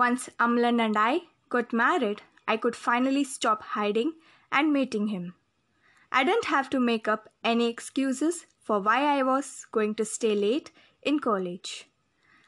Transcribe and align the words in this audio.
Once 0.00 0.30
Amlan 0.38 0.80
and 0.80 0.96
I 0.96 1.24
got 1.50 1.74
married, 1.74 2.22
I 2.48 2.56
could 2.56 2.74
finally 2.74 3.22
stop 3.22 3.62
hiding 3.62 4.14
and 4.50 4.72
meeting 4.72 5.08
him. 5.08 5.34
I 6.10 6.24
didn't 6.24 6.46
have 6.46 6.70
to 6.70 6.80
make 6.80 7.06
up 7.06 7.28
any 7.44 7.68
excuses 7.68 8.46
for 8.62 8.80
why 8.80 9.02
I 9.18 9.22
was 9.22 9.66
going 9.70 9.94
to 9.96 10.06
stay 10.06 10.34
late 10.34 10.70
in 11.02 11.18
college. 11.18 11.90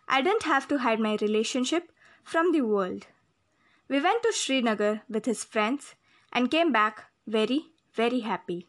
I 0.08 0.22
didn't 0.22 0.44
have 0.44 0.66
to 0.68 0.78
hide 0.78 0.98
my 0.98 1.18
relationship 1.20 1.92
from 2.24 2.52
the 2.52 2.62
world. 2.62 3.06
We 3.86 4.00
went 4.00 4.22
to 4.22 4.32
Srinagar 4.32 5.02
with 5.10 5.26
his 5.26 5.44
friends 5.44 5.94
and 6.32 6.50
came 6.50 6.72
back 6.72 7.04
very, 7.26 7.66
very 7.92 8.20
happy. 8.20 8.66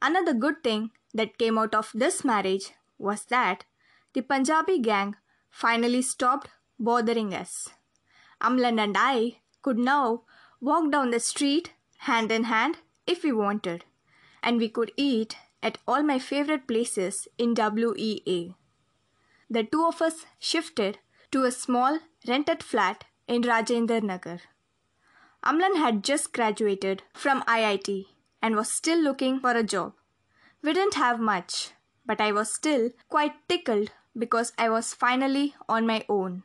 Another 0.00 0.34
good 0.34 0.62
thing 0.62 0.90
that 1.14 1.36
came 1.36 1.58
out 1.58 1.74
of 1.74 1.90
this 1.92 2.24
marriage 2.24 2.72
was 2.96 3.24
that 3.36 3.64
the 4.12 4.22
Punjabi 4.22 4.78
gang 4.78 5.16
finally 5.50 6.02
stopped 6.02 6.48
bothering 6.78 7.34
us. 7.34 7.68
Amlan 8.40 8.80
and 8.82 8.96
I 8.98 9.38
could 9.62 9.78
now 9.78 10.22
walk 10.60 10.90
down 10.90 11.10
the 11.10 11.20
street 11.20 11.72
hand 11.98 12.32
in 12.32 12.44
hand 12.44 12.78
if 13.06 13.22
we 13.22 13.32
wanted, 13.32 13.84
and 14.42 14.58
we 14.58 14.68
could 14.68 14.92
eat 14.96 15.36
at 15.62 15.78
all 15.86 16.02
my 16.02 16.18
favorite 16.18 16.66
places 16.66 17.28
in 17.38 17.54
WEA. 17.54 18.54
The 19.48 19.64
two 19.64 19.84
of 19.84 20.02
us 20.02 20.26
shifted 20.38 20.98
to 21.30 21.44
a 21.44 21.52
small 21.52 21.98
rented 22.26 22.62
flat 22.62 23.04
in 23.28 23.42
Rajendra 23.42 24.02
Nagar. 24.02 24.40
Amlan 25.44 25.76
had 25.76 26.04
just 26.04 26.32
graduated 26.32 27.02
from 27.14 27.42
IIT 27.42 28.06
and 28.40 28.56
was 28.56 28.70
still 28.70 29.00
looking 29.00 29.40
for 29.40 29.52
a 29.52 29.62
job. 29.62 29.94
We 30.62 30.72
didn't 30.72 30.94
have 30.94 31.20
much, 31.20 31.70
but 32.06 32.20
I 32.20 32.32
was 32.32 32.52
still 32.52 32.90
quite 33.08 33.34
tickled 33.48 33.90
because 34.16 34.52
I 34.58 34.68
was 34.68 34.94
finally 34.94 35.54
on 35.68 35.86
my 35.86 36.04
own. 36.08 36.44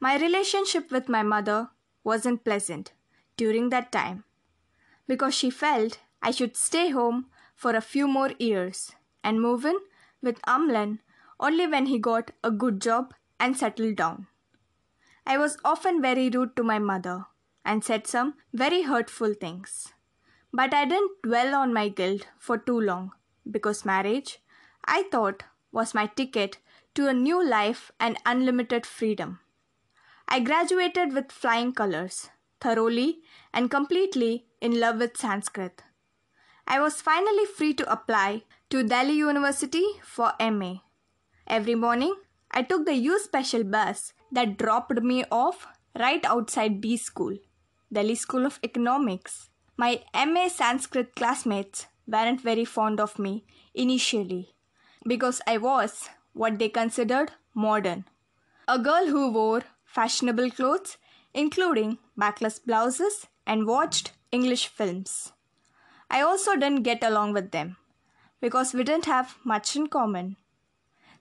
My 0.00 0.16
relationship 0.16 0.92
with 0.92 1.08
my 1.08 1.22
mother 1.22 1.70
wasn't 2.04 2.44
pleasant 2.44 2.92
during 3.36 3.70
that 3.70 3.90
time 3.90 4.24
because 5.08 5.34
she 5.34 5.50
felt 5.50 5.98
I 6.22 6.30
should 6.30 6.56
stay 6.56 6.90
home 6.90 7.26
for 7.54 7.74
a 7.74 7.80
few 7.80 8.06
more 8.06 8.30
years 8.38 8.92
and 9.24 9.42
move 9.42 9.64
in 9.64 9.78
with 10.22 10.40
Amlan 10.42 11.00
only 11.40 11.66
when 11.66 11.86
he 11.86 11.98
got 11.98 12.30
a 12.44 12.50
good 12.50 12.80
job 12.80 13.12
and 13.40 13.56
settled 13.56 13.96
down. 13.96 14.26
I 15.26 15.36
was 15.36 15.58
often 15.64 16.00
very 16.00 16.30
rude 16.30 16.54
to 16.56 16.62
my 16.62 16.78
mother 16.78 17.26
and 17.64 17.84
said 17.84 18.06
some 18.06 18.34
very 18.52 18.82
hurtful 18.82 19.34
things. 19.34 19.92
But 20.52 20.72
I 20.72 20.84
didn't 20.84 21.22
dwell 21.22 21.54
on 21.54 21.74
my 21.74 21.88
guilt 21.88 22.26
for 22.38 22.56
too 22.56 22.80
long 22.80 23.12
because 23.50 23.84
marriage, 23.84 24.40
I 24.84 25.04
thought, 25.10 25.42
was 25.72 25.94
my 25.94 26.06
ticket 26.06 26.58
to 26.94 27.08
a 27.08 27.12
new 27.12 27.44
life 27.44 27.92
and 28.00 28.16
unlimited 28.24 28.86
freedom. 28.86 29.40
I 30.30 30.40
graduated 30.40 31.14
with 31.14 31.32
flying 31.32 31.72
colors, 31.72 32.28
thoroughly 32.60 33.20
and 33.54 33.70
completely 33.70 34.44
in 34.60 34.78
love 34.78 34.98
with 34.98 35.16
Sanskrit. 35.16 35.82
I 36.66 36.80
was 36.80 37.00
finally 37.00 37.46
free 37.46 37.72
to 37.74 37.90
apply 37.90 38.42
to 38.68 38.82
Delhi 38.82 39.14
University 39.14 39.86
for 40.02 40.34
MA. 40.38 40.74
Every 41.46 41.74
morning, 41.74 42.14
I 42.50 42.62
took 42.62 42.84
the 42.84 42.94
U 42.94 43.18
Special 43.18 43.64
bus 43.64 44.12
that 44.30 44.58
dropped 44.58 45.00
me 45.00 45.24
off 45.30 45.66
right 45.98 46.22
outside 46.26 46.82
D 46.82 46.98
School, 46.98 47.38
Delhi 47.90 48.14
School 48.14 48.44
of 48.44 48.60
Economics. 48.62 49.48
My 49.78 50.02
MA 50.14 50.48
Sanskrit 50.48 51.14
classmates 51.14 51.86
weren't 52.06 52.42
very 52.42 52.66
fond 52.66 53.00
of 53.00 53.18
me 53.18 53.46
initially 53.74 54.50
because 55.06 55.40
I 55.46 55.56
was 55.56 56.10
what 56.34 56.58
they 56.58 56.68
considered 56.68 57.32
modern. 57.54 58.04
A 58.66 58.78
girl 58.78 59.06
who 59.06 59.32
wore 59.32 59.62
fashionable 59.88 60.50
clothes, 60.50 60.98
including 61.32 61.98
backless 62.16 62.58
blouses, 62.58 63.26
and 63.46 63.66
watched 63.66 64.12
English 64.30 64.68
films. 64.68 65.32
I 66.10 66.20
also 66.20 66.54
didn't 66.54 66.82
get 66.82 67.02
along 67.02 67.32
with 67.32 67.50
them 67.50 67.76
because 68.40 68.74
we 68.74 68.84
didn't 68.84 69.06
have 69.06 69.36
much 69.44 69.74
in 69.74 69.88
common. 69.88 70.36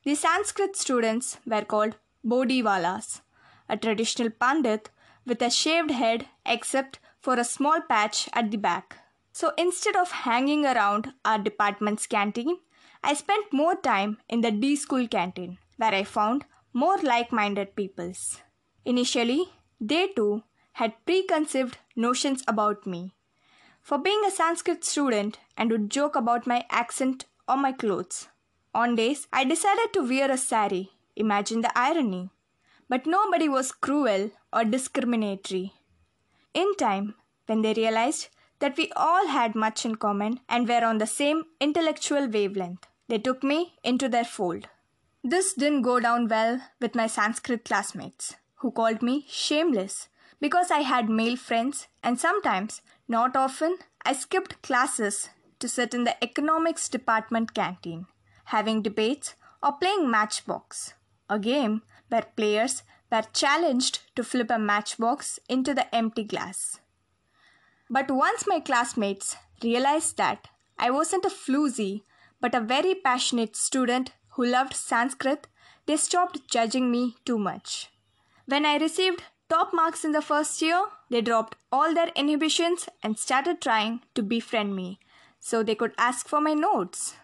The 0.03 0.15
Sanskrit 0.15 0.75
students 0.75 1.37
were 1.45 1.63
called 1.63 1.95
Bodhiwalas, 2.25 3.21
a 3.69 3.77
traditional 3.77 4.29
pandit 4.29 4.89
with 5.25 5.41
a 5.41 5.49
shaved 5.49 5.91
head 5.91 6.27
except 6.45 6.99
for 7.19 7.35
a 7.35 7.43
small 7.43 7.81
patch 7.81 8.29
at 8.33 8.51
the 8.51 8.57
back. 8.57 8.97
So 9.31 9.53
instead 9.57 9.95
of 9.95 10.11
hanging 10.11 10.65
around 10.65 11.13
our 11.23 11.37
department's 11.37 12.07
canteen, 12.07 12.57
I 13.03 13.13
spent 13.13 13.53
more 13.53 13.75
time 13.75 14.17
in 14.27 14.41
the 14.41 14.51
D 14.51 14.75
school 14.75 15.07
canteen, 15.07 15.57
where 15.77 15.93
I 15.93 16.03
found 16.03 16.45
more 16.73 16.97
like 16.97 17.31
minded 17.31 17.75
peoples. 17.75 18.41
Initially, 18.93 19.49
they 19.81 20.07
too 20.15 20.43
had 20.79 20.93
preconceived 21.05 21.77
notions 21.95 22.43
about 22.47 22.87
me. 22.87 23.11
For 23.81 23.97
being 23.97 24.21
a 24.25 24.31
Sanskrit 24.31 24.85
student 24.85 25.39
and 25.57 25.69
would 25.71 25.89
joke 25.89 26.15
about 26.15 26.47
my 26.47 26.65
accent 26.69 27.25
or 27.49 27.57
my 27.57 27.73
clothes. 27.73 28.29
On 28.73 28.95
days 28.95 29.27
I 29.33 29.43
decided 29.43 29.91
to 29.93 30.07
wear 30.07 30.31
a 30.31 30.37
sari, 30.37 30.91
imagine 31.17 31.61
the 31.61 31.77
irony. 31.77 32.29
But 32.87 33.05
nobody 33.05 33.49
was 33.49 33.73
cruel 33.73 34.31
or 34.53 34.63
discriminatory. 34.63 35.73
In 36.53 36.73
time, 36.77 37.15
when 37.47 37.61
they 37.63 37.73
realized 37.73 38.29
that 38.59 38.77
we 38.77 38.91
all 38.95 39.27
had 39.27 39.53
much 39.53 39.85
in 39.85 39.95
common 39.95 40.39
and 40.47 40.67
were 40.67 40.85
on 40.85 40.97
the 40.97 41.07
same 41.07 41.43
intellectual 41.59 42.27
wavelength. 42.29 42.87
They 43.09 43.19
took 43.19 43.43
me 43.43 43.73
into 43.83 44.07
their 44.07 44.25
fold. 44.25 44.69
This 45.23 45.53
didn't 45.53 45.81
go 45.81 45.99
down 45.99 46.29
well 46.29 46.61
with 46.79 46.95
my 46.95 47.07
Sanskrit 47.07 47.65
classmates, 47.65 48.35
who 48.57 48.71
called 48.71 49.01
me 49.01 49.25
shameless 49.29 50.09
because 50.39 50.71
I 50.71 50.79
had 50.79 51.09
male 51.09 51.35
friends 51.35 51.87
and 52.03 52.19
sometimes, 52.19 52.81
not 53.07 53.35
often, 53.35 53.77
I 54.05 54.13
skipped 54.13 54.61
classes 54.61 55.29
to 55.59 55.67
sit 55.67 55.93
in 55.93 56.03
the 56.03 56.21
economics 56.23 56.87
department 56.89 57.53
canteen, 57.53 58.05
having 58.45 58.81
debates 58.81 59.35
or 59.63 59.73
playing 59.73 60.09
matchbox, 60.09 60.93
a 61.29 61.39
game 61.39 61.81
where 62.09 62.33
players 62.35 62.83
were 63.11 63.23
challenged 63.33 63.99
to 64.15 64.23
flip 64.23 64.51
a 64.51 64.59
matchbox 64.59 65.39
into 65.49 65.73
the 65.73 65.93
empty 65.95 66.23
glass. 66.23 66.79
But 67.89 68.11
once 68.11 68.45
my 68.47 68.59
classmates 68.59 69.35
realized 69.63 70.17
that 70.17 70.49
I 70.77 70.91
wasn't 70.91 71.25
a 71.25 71.29
floozy, 71.29 72.03
but 72.39 72.53
a 72.53 72.61
very 72.61 72.93
passionate 72.93 73.55
student 73.55 74.11
who 74.31 74.45
loved 74.45 74.75
Sanskrit, 74.75 75.47
they 75.85 75.97
stopped 75.97 76.49
judging 76.49 76.91
me 76.91 77.15
too 77.25 77.39
much. 77.39 77.89
When 78.47 78.65
I 78.65 78.77
received 78.77 79.23
top 79.49 79.73
marks 79.73 80.05
in 80.05 80.13
the 80.13 80.21
first 80.21 80.61
year, 80.61 80.85
they 81.09 81.19
dropped 81.19 81.57
all 81.69 81.93
their 81.93 82.11
inhibitions 82.15 82.87
and 83.03 83.19
started 83.19 83.59
trying 83.59 83.99
to 84.15 84.23
befriend 84.23 84.73
me 84.73 84.99
so 85.41 85.63
they 85.63 85.75
could 85.75 85.93
ask 85.97 86.29
for 86.29 86.39
my 86.39 86.53
notes. 86.53 87.15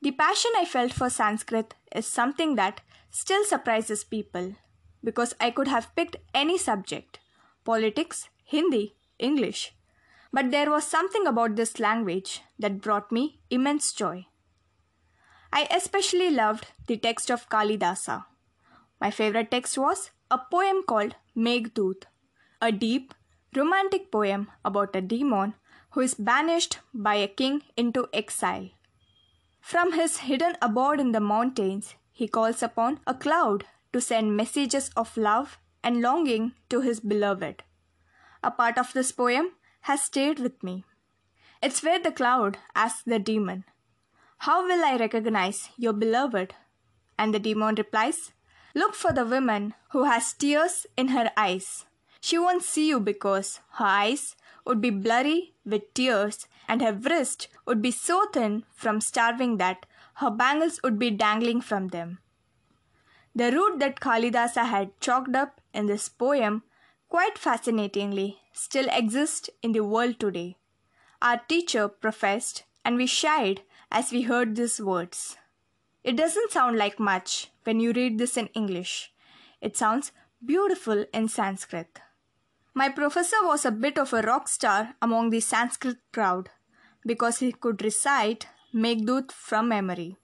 The 0.00 0.12
passion 0.12 0.52
I 0.56 0.64
felt 0.64 0.92
for 0.92 1.10
Sanskrit 1.10 1.74
is 1.92 2.06
something 2.06 2.54
that 2.54 2.82
still 3.10 3.44
surprises 3.44 4.04
people 4.04 4.54
because 5.02 5.34
I 5.40 5.50
could 5.50 5.66
have 5.66 5.94
picked 5.96 6.18
any 6.32 6.56
subject 6.56 7.18
politics, 7.64 8.28
Hindi, 8.44 8.94
English. 9.18 9.74
But 10.32 10.52
there 10.52 10.70
was 10.70 10.84
something 10.84 11.26
about 11.26 11.56
this 11.56 11.80
language 11.80 12.42
that 12.60 12.80
brought 12.80 13.10
me 13.10 13.40
immense 13.50 13.92
joy. 13.92 14.26
I 15.52 15.66
especially 15.70 16.30
loved 16.30 16.68
the 16.86 16.96
text 16.96 17.28
of 17.28 17.48
Kalidasa. 17.48 18.26
My 19.00 19.10
favorite 19.10 19.50
text 19.50 19.78
was 19.78 20.10
a 20.30 20.38
poem 20.38 20.82
called 20.86 21.14
Meghdut, 21.36 22.04
a 22.60 22.72
deep, 22.72 23.14
romantic 23.54 24.10
poem 24.10 24.50
about 24.64 24.96
a 24.96 25.00
demon 25.00 25.54
who 25.90 26.00
is 26.00 26.14
banished 26.14 26.78
by 26.92 27.14
a 27.14 27.28
king 27.28 27.62
into 27.76 28.08
exile. 28.12 28.70
From 29.60 29.92
his 29.92 30.18
hidden 30.18 30.56
abode 30.62 31.00
in 31.00 31.12
the 31.12 31.20
mountains, 31.20 31.94
he 32.12 32.28
calls 32.28 32.62
upon 32.62 33.00
a 33.06 33.14
cloud 33.14 33.64
to 33.92 34.00
send 34.00 34.36
messages 34.36 34.90
of 34.96 35.16
love 35.16 35.58
and 35.82 36.00
longing 36.00 36.52
to 36.70 36.80
his 36.80 37.00
beloved 37.00 37.62
a 38.46 38.50
part 38.50 38.78
of 38.78 38.92
this 38.92 39.10
poem, 39.10 39.50
has 39.82 40.02
stayed 40.02 40.38
with 40.38 40.62
me. 40.62 40.84
It's 41.60 41.82
where 41.82 42.00
the 42.00 42.12
cloud 42.12 42.58
asks 42.74 43.02
the 43.02 43.18
demon, 43.18 43.64
How 44.38 44.64
will 44.64 44.84
I 44.84 44.96
recognize 44.96 45.70
your 45.76 45.92
beloved? 45.92 46.54
And 47.18 47.34
the 47.34 47.40
demon 47.40 47.74
replies, 47.74 48.32
Look 48.76 48.94
for 48.94 49.12
the 49.12 49.24
woman 49.24 49.72
who 49.92 50.04
has 50.04 50.34
tears 50.34 50.86
in 50.98 51.08
her 51.08 51.30
eyes. 51.34 51.86
She 52.20 52.38
won't 52.38 52.62
see 52.62 52.88
you 52.88 53.00
because 53.00 53.60
her 53.78 53.86
eyes 53.86 54.36
would 54.66 54.82
be 54.82 54.90
blurry 54.90 55.54
with 55.64 55.94
tears 55.94 56.46
and 56.68 56.82
her 56.82 56.92
wrist 56.92 57.48
would 57.64 57.80
be 57.80 57.90
so 57.90 58.26
thin 58.34 58.64
from 58.74 59.00
starving 59.00 59.56
that 59.56 59.86
her 60.16 60.30
bangles 60.30 60.78
would 60.84 60.98
be 60.98 61.10
dangling 61.10 61.62
from 61.62 61.88
them. 61.88 62.18
The 63.34 63.50
route 63.50 63.78
that 63.78 63.98
Kalidasa 64.00 64.66
had 64.66 65.00
chalked 65.00 65.34
up 65.34 65.62
in 65.72 65.86
this 65.86 66.10
poem 66.10 66.62
quite 67.08 67.38
fascinatingly, 67.38 68.40
still 68.52 68.88
exists 68.90 69.48
in 69.62 69.72
the 69.72 69.84
world 69.84 70.20
today. 70.20 70.58
Our 71.22 71.40
teacher 71.48 71.88
professed, 71.88 72.64
and 72.84 72.96
we 72.96 73.06
shied 73.06 73.62
as 73.90 74.12
we 74.12 74.22
heard 74.22 74.54
these 74.54 74.82
words. 74.82 75.38
It 76.06 76.16
doesn't 76.16 76.52
sound 76.52 76.78
like 76.78 77.00
much 77.00 77.50
when 77.64 77.80
you 77.80 77.92
read 77.92 78.16
this 78.16 78.36
in 78.36 78.46
English. 78.54 79.12
It 79.60 79.76
sounds 79.76 80.12
beautiful 80.44 81.04
in 81.12 81.26
Sanskrit. 81.26 81.98
My 82.74 82.88
professor 82.88 83.38
was 83.42 83.64
a 83.64 83.72
bit 83.72 83.98
of 83.98 84.12
a 84.12 84.22
rock 84.22 84.46
star 84.46 84.94
among 85.02 85.30
the 85.30 85.40
Sanskrit 85.40 85.96
crowd 86.12 86.48
because 87.04 87.38
he 87.40 87.50
could 87.50 87.82
recite 87.82 88.46
Meghdut 88.72 89.32
from 89.32 89.68
memory. 89.68 90.16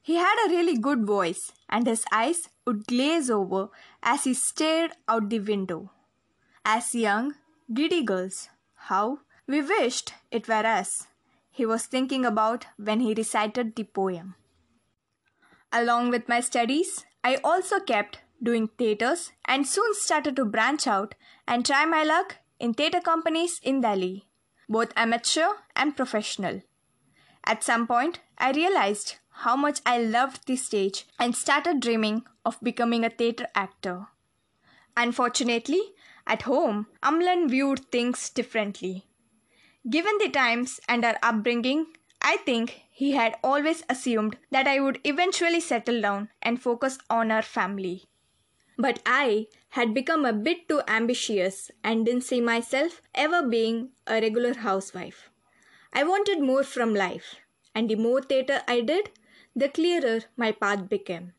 He 0.00 0.14
had 0.14 0.36
a 0.46 0.50
really 0.50 0.78
good 0.78 1.04
voice, 1.04 1.52
and 1.68 1.86
his 1.86 2.06
eyes 2.10 2.48
would 2.66 2.86
glaze 2.86 3.28
over 3.28 3.68
as 4.02 4.24
he 4.24 4.32
stared 4.32 4.92
out 5.06 5.28
the 5.28 5.40
window. 5.40 5.90
As 6.64 6.94
young, 6.94 7.34
giddy 7.70 8.02
girls, 8.02 8.48
how 8.74 9.18
we 9.46 9.60
wished 9.60 10.14
it 10.30 10.48
were 10.48 10.64
us, 10.64 11.08
he 11.50 11.66
was 11.66 11.84
thinking 11.84 12.24
about 12.24 12.64
when 12.78 13.00
he 13.00 13.12
recited 13.12 13.76
the 13.76 13.84
poem. 13.84 14.36
Along 15.76 16.10
with 16.10 16.28
my 16.28 16.38
studies, 16.38 17.04
I 17.24 17.34
also 17.42 17.80
kept 17.80 18.18
doing 18.40 18.68
theatres 18.68 19.32
and 19.44 19.66
soon 19.66 19.92
started 19.94 20.36
to 20.36 20.44
branch 20.44 20.86
out 20.86 21.16
and 21.48 21.66
try 21.66 21.84
my 21.84 22.04
luck 22.04 22.36
in 22.60 22.74
theatre 22.74 23.00
companies 23.00 23.58
in 23.60 23.80
Delhi, 23.80 24.28
both 24.68 24.92
amateur 24.94 25.48
and 25.74 25.96
professional. 25.96 26.62
At 27.44 27.64
some 27.64 27.88
point, 27.88 28.20
I 28.38 28.52
realized 28.52 29.16
how 29.30 29.56
much 29.56 29.80
I 29.84 29.98
loved 29.98 30.46
the 30.46 30.54
stage 30.54 31.06
and 31.18 31.34
started 31.34 31.80
dreaming 31.80 32.22
of 32.44 32.62
becoming 32.62 33.04
a 33.04 33.10
theatre 33.10 33.48
actor. 33.56 34.06
Unfortunately, 34.96 35.82
at 36.24 36.42
home, 36.42 36.86
Amlan 37.02 37.50
viewed 37.50 37.90
things 37.90 38.30
differently. 38.30 39.06
Given 39.90 40.18
the 40.18 40.28
times 40.28 40.78
and 40.88 41.04
our 41.04 41.16
upbringing, 41.20 41.86
I 42.26 42.38
think 42.38 42.80
he 42.90 43.10
had 43.12 43.36
always 43.44 43.84
assumed 43.90 44.38
that 44.50 44.66
I 44.66 44.80
would 44.80 44.98
eventually 45.04 45.60
settle 45.60 46.00
down 46.00 46.30
and 46.40 46.60
focus 46.60 46.96
on 47.10 47.30
our 47.30 47.42
family. 47.42 48.04
But 48.78 49.02
I 49.04 49.48
had 49.70 49.92
become 49.92 50.24
a 50.24 50.32
bit 50.32 50.66
too 50.68 50.80
ambitious 50.88 51.70
and 51.84 52.06
didn't 52.06 52.22
see 52.22 52.40
myself 52.40 53.02
ever 53.14 53.46
being 53.46 53.90
a 54.06 54.14
regular 54.14 54.54
housewife. 54.54 55.28
I 55.92 56.02
wanted 56.02 56.40
more 56.40 56.64
from 56.64 56.94
life, 56.94 57.36
and 57.74 57.90
the 57.90 57.96
more 57.96 58.22
theatre 58.22 58.62
I 58.66 58.80
did, 58.80 59.10
the 59.54 59.68
clearer 59.68 60.22
my 60.34 60.50
path 60.50 60.88
became. 60.88 61.34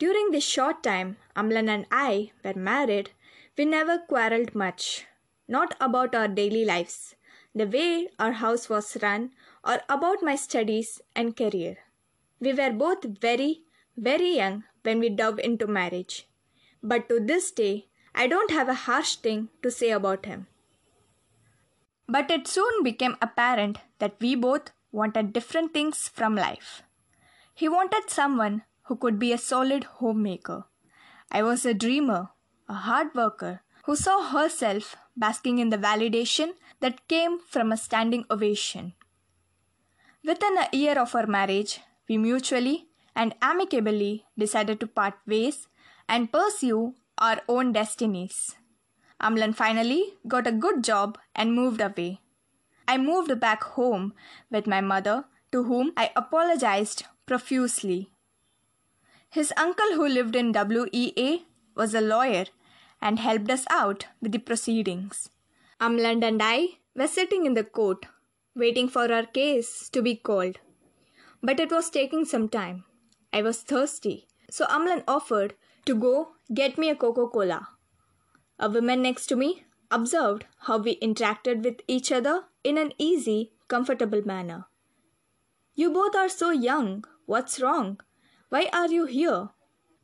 During 0.00 0.32
this 0.32 0.44
short 0.44 0.82
time 0.82 1.18
Amlan 1.36 1.68
and 1.68 1.86
I 1.92 2.32
were 2.44 2.54
married, 2.54 3.12
we 3.56 3.64
never 3.64 3.98
quarreled 3.98 4.56
much. 4.56 5.06
Not 5.46 5.76
about 5.80 6.16
our 6.16 6.26
daily 6.26 6.64
lives, 6.64 7.14
the 7.54 7.66
way 7.66 8.08
our 8.18 8.32
house 8.32 8.68
was 8.68 8.96
run, 9.00 9.30
or 9.64 9.80
about 9.88 10.22
my 10.22 10.36
studies 10.36 11.00
and 11.16 11.36
career. 11.36 11.78
We 12.40 12.52
were 12.52 12.72
both 12.72 13.04
very, 13.04 13.62
very 13.96 14.36
young 14.36 14.64
when 14.82 14.98
we 14.98 15.08
dove 15.08 15.38
into 15.38 15.66
marriage. 15.66 16.28
But 16.82 17.08
to 17.08 17.18
this 17.18 17.50
day, 17.50 17.86
I 18.14 18.26
don't 18.26 18.50
have 18.50 18.68
a 18.68 18.74
harsh 18.74 19.16
thing 19.16 19.48
to 19.62 19.70
say 19.70 19.90
about 19.90 20.26
him. 20.26 20.46
But 22.06 22.30
it 22.30 22.46
soon 22.46 22.82
became 22.82 23.16
apparent 23.22 23.78
that 23.98 24.16
we 24.20 24.34
both 24.34 24.70
wanted 24.92 25.32
different 25.32 25.72
things 25.72 26.08
from 26.08 26.36
life. 26.36 26.82
He 27.54 27.68
wanted 27.68 28.10
someone 28.10 28.62
who 28.84 28.96
could 28.96 29.18
be 29.18 29.32
a 29.32 29.38
solid 29.38 29.84
homemaker. 29.84 30.64
I 31.32 31.42
was 31.42 31.64
a 31.64 31.72
dreamer, 31.72 32.28
a 32.68 32.74
hard 32.74 33.14
worker, 33.14 33.62
who 33.84 33.96
saw 33.96 34.22
herself 34.28 34.96
basking 35.16 35.58
in 35.58 35.70
the 35.70 35.78
validation 35.78 36.52
that 36.80 37.08
came 37.08 37.38
from 37.38 37.72
a 37.72 37.76
standing 37.76 38.24
ovation. 38.30 38.92
Within 40.26 40.56
a 40.56 40.74
year 40.74 40.98
of 40.98 41.14
our 41.14 41.26
marriage, 41.26 41.80
we 42.08 42.16
mutually 42.16 42.88
and 43.14 43.34
amicably 43.42 44.24
decided 44.38 44.80
to 44.80 44.86
part 44.86 45.14
ways 45.26 45.68
and 46.08 46.32
pursue 46.32 46.94
our 47.18 47.42
own 47.46 47.72
destinies. 47.72 48.56
Amlan 49.20 49.54
finally 49.54 50.14
got 50.26 50.46
a 50.46 50.52
good 50.52 50.82
job 50.82 51.18
and 51.34 51.54
moved 51.54 51.82
away. 51.82 52.20
I 52.88 52.96
moved 52.96 53.38
back 53.38 53.64
home 53.64 54.14
with 54.50 54.66
my 54.66 54.80
mother, 54.80 55.26
to 55.52 55.64
whom 55.64 55.92
I 55.94 56.10
apologized 56.16 57.04
profusely. 57.26 58.10
His 59.28 59.52
uncle, 59.58 59.92
who 59.94 60.08
lived 60.08 60.36
in 60.36 60.52
WEA, 60.52 61.46
was 61.74 61.94
a 61.94 62.00
lawyer 62.00 62.46
and 63.00 63.18
helped 63.18 63.50
us 63.50 63.64
out 63.68 64.06
with 64.22 64.32
the 64.32 64.38
proceedings. 64.38 65.28
Amlan 65.80 66.24
and 66.24 66.40
I 66.42 66.78
were 66.96 67.08
sitting 67.08 67.44
in 67.44 67.54
the 67.54 67.64
court, 67.64 68.06
waiting 68.56 68.88
for 68.88 69.12
our 69.12 69.26
case 69.26 69.88
to 69.90 70.02
be 70.02 70.14
called. 70.16 70.58
But 71.42 71.60
it 71.60 71.70
was 71.70 71.90
taking 71.90 72.24
some 72.24 72.48
time. 72.48 72.84
I 73.32 73.42
was 73.42 73.62
thirsty, 73.62 74.26
so 74.50 74.66
Amlan 74.66 75.02
offered 75.08 75.54
to 75.86 75.94
go 75.94 76.32
get 76.52 76.78
me 76.78 76.88
a 76.88 76.94
Coca 76.94 77.26
Cola. 77.26 77.68
A 78.58 78.70
woman 78.70 79.02
next 79.02 79.26
to 79.26 79.36
me 79.36 79.64
observed 79.90 80.46
how 80.60 80.78
we 80.78 80.98
interacted 81.00 81.64
with 81.64 81.80
each 81.88 82.12
other 82.12 82.44
in 82.62 82.78
an 82.78 82.92
easy, 82.98 83.52
comfortable 83.68 84.22
manner. 84.24 84.66
You 85.74 85.92
both 85.92 86.14
are 86.14 86.28
so 86.28 86.50
young. 86.50 87.04
What's 87.26 87.60
wrong? 87.60 88.00
Why 88.48 88.70
are 88.72 88.88
you 88.88 89.06
here? 89.06 89.48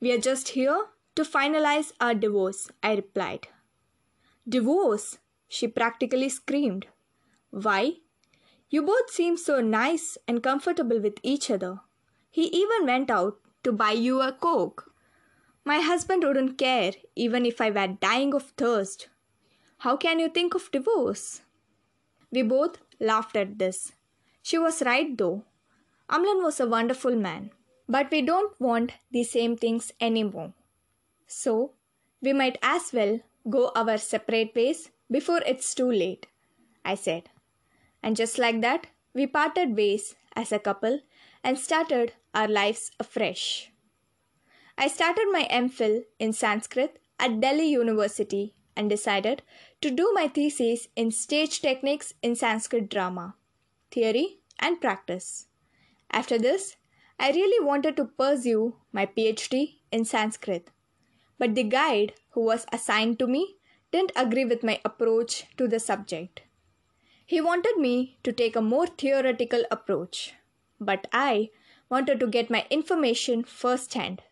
We 0.00 0.12
are 0.12 0.18
just 0.18 0.48
here 0.48 0.86
to 1.14 1.22
finalize 1.22 1.92
our 2.00 2.14
divorce, 2.14 2.70
I 2.82 2.94
replied. 2.94 3.48
Divorce? 4.48 5.18
She 5.46 5.68
practically 5.68 6.28
screamed. 6.28 6.86
Why? 7.50 7.98
You 8.70 8.82
both 8.82 9.10
seem 9.10 9.36
so 9.36 9.60
nice 9.60 10.16
and 10.28 10.42
comfortable 10.42 11.00
with 11.00 11.18
each 11.24 11.50
other. 11.50 11.80
He 12.30 12.44
even 12.44 12.86
went 12.86 13.10
out 13.10 13.38
to 13.64 13.72
buy 13.72 13.92
you 13.92 14.20
a 14.22 14.30
Coke. 14.30 14.92
My 15.64 15.80
husband 15.80 16.22
wouldn't 16.22 16.56
care 16.56 16.92
even 17.16 17.44
if 17.44 17.60
I 17.60 17.70
were 17.70 17.88
dying 17.88 18.32
of 18.32 18.52
thirst. 18.56 19.08
How 19.78 19.96
can 19.96 20.20
you 20.20 20.28
think 20.28 20.54
of 20.54 20.70
divorce? 20.70 21.42
We 22.30 22.42
both 22.42 22.78
laughed 23.00 23.34
at 23.34 23.58
this. 23.58 23.92
She 24.40 24.56
was 24.56 24.82
right 24.82 25.18
though. 25.18 25.42
Amlan 26.08 26.42
was 26.42 26.60
a 26.60 26.68
wonderful 26.68 27.16
man, 27.16 27.50
but 27.88 28.10
we 28.12 28.22
don't 28.22 28.58
want 28.60 28.92
the 29.10 29.24
same 29.24 29.56
things 29.56 29.92
anymore. 30.00 30.52
So, 31.26 31.72
we 32.22 32.32
might 32.32 32.58
as 32.62 32.92
well 32.92 33.20
go 33.48 33.72
our 33.74 33.98
separate 33.98 34.54
ways 34.54 34.90
before 35.10 35.40
it's 35.46 35.74
too 35.74 35.90
late, 35.90 36.26
I 36.84 36.94
said. 36.94 37.30
And 38.02 38.16
just 38.16 38.38
like 38.38 38.60
that, 38.60 38.86
we 39.14 39.26
parted 39.26 39.76
ways 39.76 40.14
as 40.34 40.52
a 40.52 40.58
couple 40.58 41.00
and 41.42 41.58
started 41.58 42.12
our 42.34 42.48
lives 42.48 42.90
afresh. 42.98 43.70
I 44.78 44.88
started 44.88 45.26
my 45.30 45.46
MPhil 45.50 46.04
in 46.18 46.32
Sanskrit 46.32 46.98
at 47.18 47.40
Delhi 47.40 47.66
University 47.68 48.54
and 48.76 48.88
decided 48.88 49.42
to 49.82 49.90
do 49.90 50.10
my 50.14 50.28
thesis 50.28 50.88
in 50.96 51.10
stage 51.10 51.60
techniques 51.60 52.14
in 52.22 52.34
Sanskrit 52.34 52.88
drama, 52.88 53.34
theory, 53.90 54.38
and 54.58 54.80
practice. 54.80 55.48
After 56.10 56.38
this, 56.38 56.76
I 57.18 57.30
really 57.30 57.64
wanted 57.64 57.96
to 57.98 58.06
pursue 58.06 58.76
my 58.92 59.04
PhD 59.04 59.80
in 59.92 60.04
Sanskrit, 60.04 60.70
but 61.38 61.54
the 61.54 61.64
guide 61.64 62.14
who 62.30 62.42
was 62.42 62.64
assigned 62.72 63.18
to 63.18 63.26
me 63.26 63.56
didn't 63.92 64.12
agree 64.16 64.44
with 64.44 64.62
my 64.62 64.80
approach 64.84 65.44
to 65.58 65.68
the 65.68 65.80
subject. 65.80 66.42
He 67.30 67.40
wanted 67.40 67.76
me 67.76 68.18
to 68.24 68.32
take 68.32 68.56
a 68.56 68.60
more 68.60 68.88
theoretical 68.88 69.62
approach, 69.70 70.34
but 70.80 71.06
I 71.12 71.50
wanted 71.88 72.18
to 72.18 72.26
get 72.26 72.50
my 72.50 72.66
information 72.70 73.44
firsthand 73.44 74.22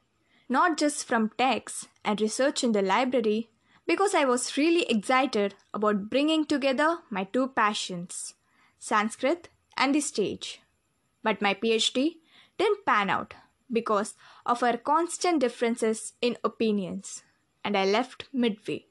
not 0.49 0.77
just 0.77 1.05
from 1.07 1.31
texts 1.39 1.87
and 2.05 2.21
research 2.21 2.65
in 2.65 2.73
the 2.73 2.83
library, 2.83 3.51
because 3.87 4.17
I 4.17 4.25
was 4.25 4.57
really 4.57 4.83
excited 4.91 5.55
about 5.73 6.11
bringing 6.11 6.45
together 6.45 6.99
my 7.09 7.23
two 7.23 7.47
passions, 7.47 8.35
Sanskrit 8.81 9.49
and 9.77 9.95
the 9.95 10.01
stage. 10.01 10.61
But 11.23 11.41
my 11.41 11.55
PhD 11.55 12.17
didn't 12.59 12.85
pan 12.85 13.11
out 13.11 13.35
because 13.73 14.15
of 14.45 14.65
our 14.65 14.77
constant 14.77 15.39
differences 15.39 16.15
in 16.21 16.37
opinions, 16.43 17.23
and 17.63 17.77
I 17.77 17.85
left 17.85 18.25
midway. 18.33 18.87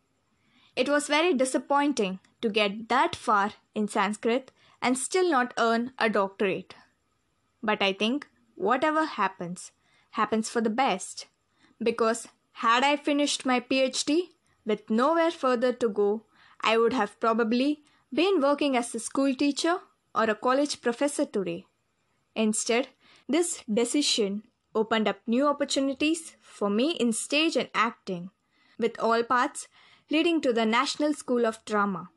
It 0.77 0.87
was 0.87 1.07
very 1.07 1.33
disappointing 1.33 2.19
to 2.41 2.49
get 2.49 2.87
that 2.89 3.15
far 3.15 3.53
in 3.73 3.87
Sanskrit 3.87 4.51
and 4.79 4.95
still 4.95 5.27
not 5.27 5.55
earn 5.57 5.91
a 5.97 6.07
doctorate. 6.07 6.75
But 7.63 7.81
I 7.81 7.93
think 7.93 8.27
whatever 8.53 9.05
happens, 9.05 9.71
happens 10.11 10.49
for 10.49 10.61
the 10.61 10.69
best 10.69 11.25
because 11.81 12.27
had 12.51 12.83
I 12.83 12.95
finished 12.95 13.43
my 13.43 13.59
PhD 13.59 14.29
with 14.67 14.91
nowhere 14.91 15.31
further 15.31 15.73
to 15.73 15.89
go, 15.89 16.25
I 16.61 16.77
would 16.77 16.93
have 16.93 17.19
probably 17.19 17.81
been 18.13 18.39
working 18.39 18.77
as 18.77 18.93
a 18.93 18.99
school 18.99 19.33
teacher 19.33 19.79
or 20.13 20.25
a 20.25 20.35
college 20.35 20.81
professor 20.81 21.25
today. 21.25 21.65
Instead, 22.35 22.89
this 23.27 23.63
decision 23.71 24.43
opened 24.75 25.07
up 25.07 25.21
new 25.25 25.47
opportunities 25.47 26.35
for 26.39 26.69
me 26.69 26.91
in 26.91 27.13
stage 27.13 27.55
and 27.55 27.69
acting, 27.73 28.29
with 28.77 28.99
all 28.99 29.23
paths 29.23 29.67
leading 30.09 30.39
to 30.39 30.53
the 30.53 30.65
National 30.65 31.13
School 31.13 31.45
of 31.45 31.63
Drama. 31.65 32.09